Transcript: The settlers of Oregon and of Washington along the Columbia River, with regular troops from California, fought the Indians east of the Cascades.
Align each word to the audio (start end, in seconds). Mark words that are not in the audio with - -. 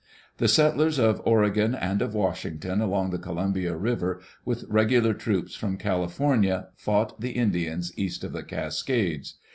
The 0.37 0.47
settlers 0.47 0.97
of 0.97 1.21
Oregon 1.25 1.75
and 1.75 2.01
of 2.01 2.15
Washington 2.15 2.81
along 2.81 3.11
the 3.11 3.19
Columbia 3.19 3.75
River, 3.77 4.19
with 4.43 4.63
regular 4.67 5.13
troops 5.13 5.53
from 5.53 5.77
California, 5.77 6.69
fought 6.75 7.21
the 7.21 7.33
Indians 7.33 7.95
east 7.95 8.23
of 8.23 8.31
the 8.31 8.41
Cascades. 8.41 9.35